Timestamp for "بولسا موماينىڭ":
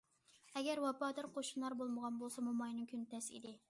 2.25-2.93